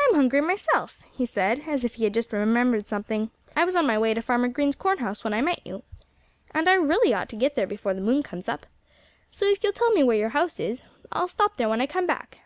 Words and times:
"I'm 0.00 0.14
hungry 0.14 0.40
myself," 0.40 1.02
he 1.12 1.26
said, 1.26 1.68
as 1.68 1.84
if 1.84 1.96
he 1.96 2.04
had 2.04 2.14
just 2.14 2.32
remembered 2.32 2.86
something. 2.86 3.30
"I 3.54 3.66
was 3.66 3.76
on 3.76 3.86
my 3.86 3.98
way 3.98 4.14
to 4.14 4.22
Farmer 4.22 4.48
Green's 4.48 4.74
corn 4.74 4.96
house 5.00 5.22
when 5.22 5.34
I 5.34 5.42
met 5.42 5.60
you. 5.66 5.82
And 6.52 6.66
I 6.66 6.72
really 6.72 7.12
ought 7.12 7.28
to 7.28 7.36
get 7.36 7.54
there 7.54 7.66
before 7.66 7.92
the 7.92 8.00
moon 8.00 8.22
comes 8.22 8.48
up. 8.48 8.64
So 9.30 9.44
if 9.44 9.62
you'll 9.62 9.74
tell 9.74 9.90
me 9.90 10.02
where 10.02 10.16
your 10.16 10.30
house 10.30 10.58
is 10.58 10.84
I'll 11.12 11.28
stop 11.28 11.58
there 11.58 11.68
when 11.68 11.82
I 11.82 11.86
come 11.86 12.06
back." 12.06 12.38